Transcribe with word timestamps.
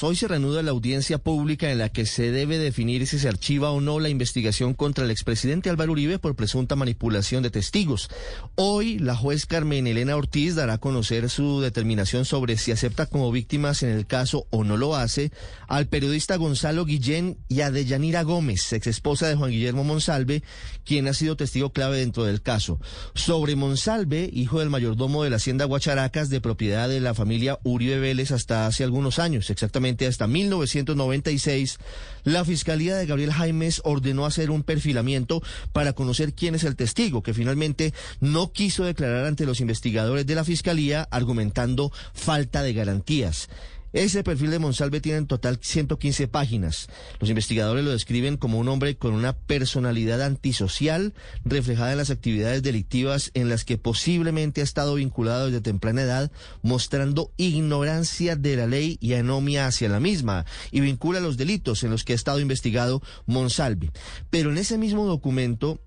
Hoy 0.00 0.16
se 0.16 0.26
reanuda 0.26 0.62
la 0.62 0.70
audiencia 0.70 1.18
pública 1.18 1.70
en 1.70 1.76
la 1.76 1.90
que 1.90 2.06
se 2.06 2.30
debe 2.30 2.56
definir 2.56 3.06
si 3.06 3.18
se 3.18 3.28
archiva 3.28 3.70
o 3.70 3.82
no 3.82 4.00
la 4.00 4.08
investigación 4.08 4.72
contra 4.72 5.04
el 5.04 5.10
expresidente 5.10 5.68
Álvaro 5.68 5.92
Uribe 5.92 6.18
por 6.18 6.34
presunta 6.34 6.74
manipulación 6.74 7.42
de 7.42 7.50
testigos. 7.50 8.08
Hoy 8.54 8.98
la 8.98 9.14
juez 9.14 9.44
Carmen 9.44 9.86
Elena 9.86 10.16
Ortiz 10.16 10.54
dará 10.54 10.74
a 10.74 10.78
conocer 10.78 11.28
su 11.28 11.60
determinación 11.60 12.24
sobre 12.24 12.56
si 12.56 12.72
acepta 12.72 13.04
como 13.04 13.30
víctimas 13.30 13.82
en 13.82 13.90
el 13.90 14.06
caso 14.06 14.46
o 14.48 14.64
no 14.64 14.78
lo 14.78 14.96
hace 14.96 15.32
al 15.68 15.86
periodista 15.86 16.36
Gonzalo 16.36 16.86
Guillén 16.86 17.36
y 17.48 17.60
a 17.60 17.70
Deyanira 17.70 18.22
Gómez, 18.22 18.72
ex 18.72 18.86
esposa 18.86 19.28
de 19.28 19.36
Juan 19.36 19.50
Guillermo 19.50 19.84
Monsalve, 19.84 20.42
quien 20.84 21.08
ha 21.08 21.12
sido 21.12 21.36
testigo 21.36 21.74
clave 21.74 21.98
dentro 21.98 22.24
del 22.24 22.40
caso. 22.40 22.80
Sobre 23.14 23.54
Monsalve, 23.54 24.30
hijo 24.32 24.60
del 24.60 24.70
mayordomo 24.70 25.24
de 25.24 25.30
la 25.30 25.36
hacienda 25.36 25.66
Guacharacas, 25.66 26.30
de 26.30 26.40
propiedad 26.40 26.88
de 26.88 27.00
la 27.00 27.12
familia 27.12 27.58
Uribe 27.64 27.98
Vélez 27.98 28.30
hasta 28.30 28.66
hace 28.66 28.82
algunos 28.82 29.18
años, 29.18 29.50
hasta 30.06 30.26
1996, 30.26 31.78
la 32.22 32.44
Fiscalía 32.44 32.96
de 32.96 33.06
Gabriel 33.06 33.32
Jaimes 33.32 33.80
ordenó 33.84 34.24
hacer 34.24 34.50
un 34.50 34.62
perfilamiento 34.62 35.42
para 35.72 35.92
conocer 35.92 36.32
quién 36.32 36.54
es 36.54 36.64
el 36.64 36.76
testigo, 36.76 37.22
que 37.22 37.34
finalmente 37.34 37.92
no 38.20 38.52
quiso 38.52 38.84
declarar 38.84 39.26
ante 39.26 39.46
los 39.46 39.60
investigadores 39.60 40.26
de 40.26 40.34
la 40.34 40.44
Fiscalía 40.44 41.08
argumentando 41.10 41.90
falta 42.12 42.62
de 42.62 42.72
garantías. 42.72 43.48
Ese 43.94 44.24
perfil 44.24 44.50
de 44.50 44.58
Monsalve 44.58 45.00
tiene 45.00 45.18
en 45.18 45.28
total 45.28 45.60
115 45.62 46.26
páginas. 46.26 46.88
Los 47.20 47.30
investigadores 47.30 47.84
lo 47.84 47.92
describen 47.92 48.36
como 48.36 48.58
un 48.58 48.68
hombre 48.68 48.96
con 48.96 49.14
una 49.14 49.34
personalidad 49.34 50.20
antisocial 50.20 51.14
reflejada 51.44 51.92
en 51.92 51.98
las 51.98 52.10
actividades 52.10 52.64
delictivas 52.64 53.30
en 53.34 53.48
las 53.48 53.64
que 53.64 53.78
posiblemente 53.78 54.62
ha 54.62 54.64
estado 54.64 54.96
vinculado 54.96 55.46
desde 55.46 55.60
temprana 55.60 56.02
edad, 56.02 56.32
mostrando 56.60 57.30
ignorancia 57.36 58.34
de 58.34 58.56
la 58.56 58.66
ley 58.66 58.98
y 59.00 59.14
anomia 59.14 59.68
hacia 59.68 59.88
la 59.88 60.00
misma, 60.00 60.44
y 60.72 60.80
vincula 60.80 61.20
los 61.20 61.36
delitos 61.36 61.84
en 61.84 61.92
los 61.92 62.02
que 62.02 62.14
ha 62.14 62.16
estado 62.16 62.40
investigado 62.40 63.00
Monsalve. 63.26 63.92
Pero 64.28 64.50
en 64.50 64.58
ese 64.58 64.76
mismo 64.76 65.06
documento 65.06 65.78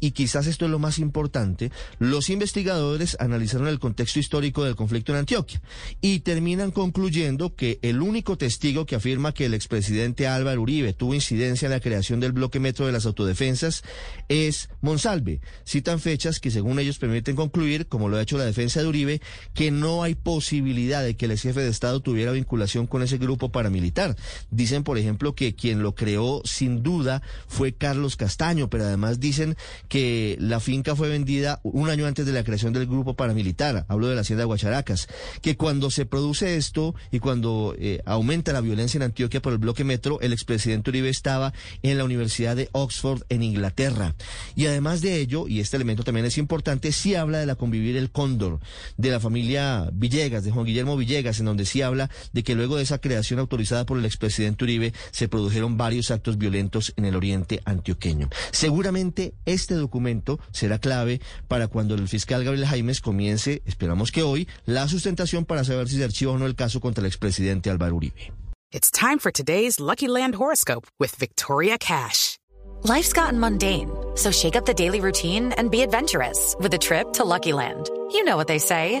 y 0.00 0.12
quizás 0.12 0.46
esto 0.46 0.64
es 0.64 0.70
lo 0.70 0.78
más 0.78 0.98
importante, 0.98 1.70
los 1.98 2.30
investigadores 2.30 3.16
analizaron 3.20 3.68
el 3.68 3.78
contexto 3.78 4.18
histórico 4.18 4.64
del 4.64 4.76
conflicto 4.76 5.12
en 5.12 5.18
Antioquia 5.18 5.60
y 6.00 6.20
terminan 6.20 6.70
concluyendo 6.70 7.54
que 7.54 7.78
el 7.82 8.02
único 8.02 8.36
testigo 8.36 8.86
que 8.86 8.96
afirma 8.96 9.32
que 9.32 9.46
el 9.46 9.54
expresidente 9.54 10.26
Álvaro 10.26 10.62
Uribe 10.62 10.92
tuvo 10.92 11.14
incidencia 11.14 11.66
en 11.66 11.72
la 11.72 11.80
creación 11.80 12.20
del 12.20 12.32
bloque 12.32 12.60
metro 12.60 12.86
de 12.86 12.92
las 12.92 13.06
autodefensas 13.06 13.82
es 14.28 14.68
Monsalve. 14.80 15.40
Citan 15.64 16.00
fechas 16.00 16.40
que 16.40 16.50
según 16.50 16.78
ellos 16.78 16.98
permiten 16.98 17.36
concluir, 17.36 17.86
como 17.86 18.08
lo 18.08 18.16
ha 18.16 18.22
hecho 18.22 18.38
la 18.38 18.44
defensa 18.44 18.80
de 18.80 18.88
Uribe, 18.88 19.20
que 19.54 19.70
no 19.70 20.02
hay 20.02 20.14
posibilidad 20.14 21.02
de 21.02 21.16
que 21.16 21.26
el 21.26 21.38
jefe 21.38 21.60
de 21.60 21.68
Estado 21.68 22.00
tuviera 22.00 22.32
vinculación 22.32 22.86
con 22.86 23.02
ese 23.02 23.18
grupo 23.18 23.50
paramilitar. 23.50 24.16
Dicen, 24.50 24.84
por 24.84 24.98
ejemplo, 24.98 25.34
que 25.34 25.54
quien 25.54 25.82
lo 25.82 25.94
creó 25.94 26.42
sin 26.44 26.82
duda 26.82 27.22
fue 27.46 27.72
Carlos 27.72 28.16
Castaño, 28.16 28.68
pero 28.70 28.84
además 28.84 29.20
dicen 29.20 29.56
que 29.88 30.36
la 30.40 30.60
finca 30.60 30.96
fue 30.96 31.08
vendida 31.08 31.60
un 31.62 31.88
año 31.88 32.06
antes 32.06 32.26
de 32.26 32.32
la 32.32 32.44
creación 32.44 32.72
del 32.72 32.86
grupo 32.86 33.14
paramilitar, 33.14 33.84
hablo 33.88 34.08
de 34.08 34.14
la 34.14 34.22
hacienda 34.22 34.42
de 34.42 34.46
Guacharacas, 34.46 35.08
que 35.42 35.56
cuando 35.56 35.90
se 35.90 36.06
produce 36.06 36.56
esto 36.56 36.94
y 37.10 37.18
cuando 37.18 37.74
eh, 37.78 38.00
aumenta 38.04 38.52
la 38.52 38.60
violencia 38.60 38.98
en 38.98 39.02
Antioquia 39.02 39.42
por 39.42 39.52
el 39.52 39.58
bloque 39.58 39.84
metro, 39.84 40.20
el 40.20 40.32
expresidente 40.32 40.90
Uribe 40.90 41.08
estaba 41.08 41.52
en 41.82 41.98
la 41.98 42.04
Universidad 42.04 42.56
de 42.56 42.68
Oxford 42.72 43.22
en 43.28 43.42
Inglaterra. 43.42 44.14
Y 44.54 44.66
además 44.66 45.00
de 45.00 45.20
ello, 45.20 45.48
y 45.48 45.60
este 45.60 45.76
elemento 45.76 46.04
también 46.04 46.26
es 46.26 46.38
importante, 46.38 46.92
sí 46.92 47.14
habla 47.14 47.38
de 47.38 47.46
la 47.46 47.54
convivir 47.54 47.96
el 47.96 48.10
cóndor, 48.10 48.60
de 48.96 49.10
la 49.10 49.20
familia 49.20 49.88
Villegas, 49.92 50.44
de 50.44 50.50
Juan 50.50 50.66
Guillermo 50.66 50.96
Villegas, 50.96 51.40
en 51.40 51.46
donde 51.46 51.64
sí 51.64 51.82
habla 51.82 52.10
de 52.32 52.42
que 52.42 52.54
luego 52.54 52.76
de 52.76 52.82
esa 52.82 52.98
creación 52.98 53.38
autorizada 53.40 53.86
por 53.86 53.98
el 53.98 54.04
expresidente 54.04 54.64
Uribe 54.64 54.92
se 55.10 55.28
produjeron 55.28 55.76
varios 55.76 56.10
actos 56.10 56.38
violentos 56.38 56.92
en 56.96 57.04
el 57.04 57.16
oriente 57.16 57.60
antioqueño. 57.64 58.28
Seguramente 58.50 59.34
este 59.44 59.75
documento 59.78 60.38
será 60.52 60.78
clave 60.78 61.20
para 61.48 61.68
cuando 61.68 61.94
el 61.94 62.08
fiscal 62.08 62.44
Gabriel 62.44 62.66
Jaimes 62.66 63.00
comience, 63.00 63.62
esperamos 63.66 64.12
que 64.12 64.22
hoy, 64.22 64.48
la 64.64 64.88
sustentación 64.88 65.44
para 65.44 65.64
saber 65.64 65.88
si 65.88 65.96
se 65.96 66.04
archiva 66.04 66.32
o 66.32 66.38
no 66.38 66.46
el 66.46 66.54
caso 66.54 66.80
contra 66.80 67.00
el 67.00 67.06
expresidente 67.06 67.70
Álvaro 67.70 67.96
Uribe. 67.96 68.32
It's 68.72 68.90
time 68.90 69.18
for 69.18 69.30
today's 69.30 69.78
Lucky 69.78 70.08
Land 70.08 70.34
horoscope 70.34 70.86
with 70.98 71.14
Victoria 71.16 71.78
Cash. 71.78 72.38
Life's 72.82 73.12
gotten 73.12 73.38
mundane, 73.38 73.90
so 74.16 74.30
shake 74.30 74.56
up 74.56 74.66
the 74.66 74.74
daily 74.74 75.00
routine 75.00 75.52
and 75.56 75.70
be 75.70 75.82
adventurous 75.82 76.54
with 76.60 76.74
a 76.74 76.78
trip 76.78 77.12
to 77.14 77.24
Lucky 77.24 77.52
Land. 77.52 77.88
You 78.12 78.24
know 78.24 78.36
what 78.36 78.48
they 78.48 78.58
say. 78.58 79.00